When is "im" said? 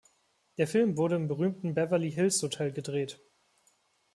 1.15-1.27